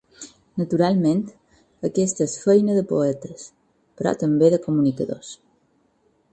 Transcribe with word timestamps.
Naturalment, 0.61 1.19
aquesta 1.89 2.25
és 2.29 2.33
feina 2.45 2.79
de 2.79 2.85
poetes, 2.93 3.47
però 4.01 4.17
també 4.25 4.53
de 4.55 4.63
comunicadors. 4.67 5.31